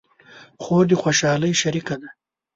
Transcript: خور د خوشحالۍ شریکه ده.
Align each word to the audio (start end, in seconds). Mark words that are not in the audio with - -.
خور 0.63 0.83
د 0.89 0.91
خوشحالۍ 1.01 1.51
شریکه 1.61 1.95
ده. 2.01 2.09